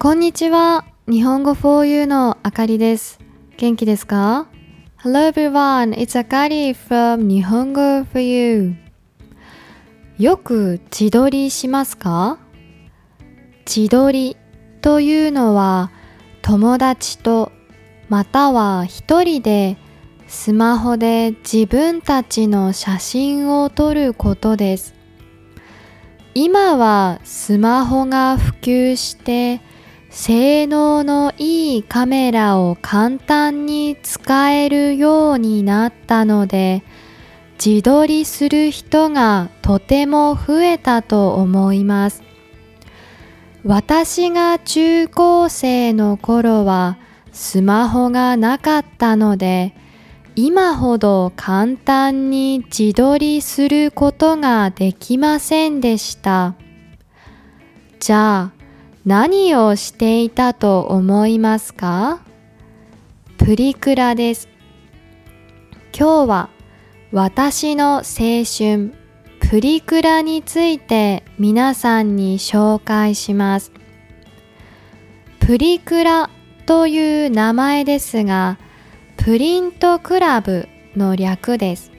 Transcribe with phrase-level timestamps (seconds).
[0.00, 0.84] こんにちは。
[1.10, 3.18] 日本語 4U のあかりです。
[3.56, 4.46] 元気ですか
[5.02, 8.76] ?Hello everyone, it's Akari from 日本語 4U。
[10.20, 12.38] よく自撮りしますか？
[13.66, 14.36] 自撮り
[14.82, 15.90] というのは
[16.42, 17.50] 友達と
[18.08, 19.78] または一人で
[20.28, 24.94] スマホで自分たちの写真を撮ることです。
[26.36, 29.60] 今はスマホが普及して
[30.10, 36.82] 性能のいいカメラを簡単に使えるようになったので
[37.64, 42.22] 自撮りする人がとても増えたと思います。
[43.64, 46.96] 私が中高生の頃は
[47.32, 49.74] スマホがなかったので
[50.36, 56.54] 今ほど簡単に自撮りすることができませんでした。
[57.98, 58.57] じゃあ
[59.08, 62.20] 何をしていたと思いますか？
[63.38, 64.50] プリクラです。
[65.98, 66.50] 今日は
[67.10, 68.92] 私の青春
[69.40, 73.72] プリクラについて皆さんに紹介します。
[75.40, 76.28] プリクラ
[76.66, 78.58] という名前ですが
[79.16, 81.92] プリントクラブの略です。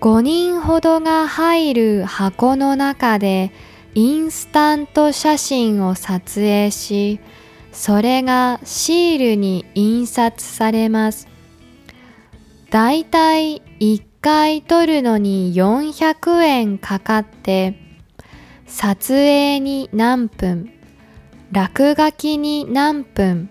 [0.00, 3.52] 5人ほどが入る箱の中で
[3.94, 7.20] インスタント写真を撮影し
[7.72, 11.28] それがシールに印刷されます。
[12.70, 17.78] だいたい1回撮るのに400円かかって
[18.66, 20.70] 撮影に何分
[21.50, 23.48] 落書きに何分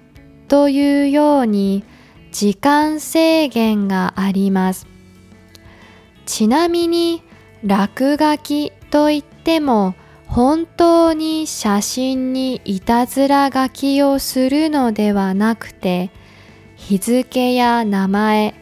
[0.47, 1.83] というように
[2.31, 4.85] 時間制限があります。
[6.25, 7.23] ちなみに
[7.63, 9.95] 落書きといっても
[10.27, 16.11] 本当に写真にいたずら書きをするのではなくて
[16.75, 18.53] 日付や名前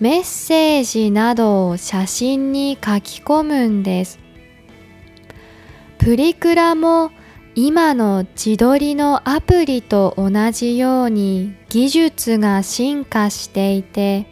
[0.00, 4.18] メッセージなどを写真に書き込むんです。
[5.98, 7.10] プリクラも
[7.54, 14.26] 今の自撮りのアプリと同じように技術が進化していて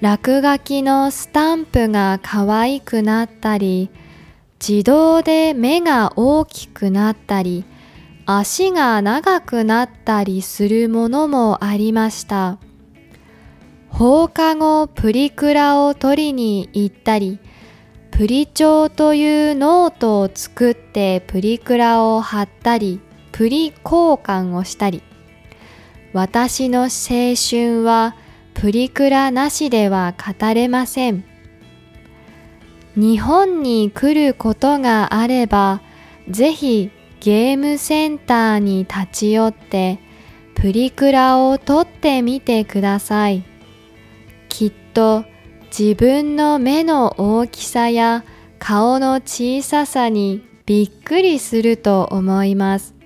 [0.00, 3.90] 落書きのスタンプが可愛くなったり
[4.60, 7.64] 自動で目が大きくなったり
[8.26, 12.58] 足が長くなったりするものもありました。
[13.88, 17.40] 放課後プリクラを取りに行ったり
[18.10, 23.00] プリ帳というノートを作ってプリクラを貼ったり
[23.32, 25.02] プリ交換をしたり。
[26.12, 26.88] 私の青
[27.34, 28.14] 春は
[28.54, 31.29] プリクラなしでは語れません。
[32.96, 35.80] 日本に来ることがあれば
[36.28, 36.90] ぜひ
[37.20, 39.98] ゲームセンターに立ち寄って
[40.54, 43.44] プリクラを撮ってみてください。
[44.48, 45.24] きっと
[45.76, 48.24] 自分の目の大きさや
[48.58, 52.99] 顔の小ささにびっくりすると思います。